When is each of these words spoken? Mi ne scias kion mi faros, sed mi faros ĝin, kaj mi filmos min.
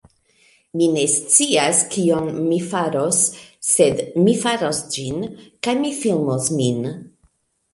Mi 0.79 0.85
ne 0.93 1.01
scias 1.15 1.81
kion 1.91 2.31
mi 2.47 2.57
faros, 2.71 3.19
sed 3.73 4.01
mi 4.23 4.35
faros 4.47 4.81
ĝin, 4.97 5.21
kaj 5.69 5.77
mi 5.83 5.93
filmos 6.03 6.51
min. 6.63 6.91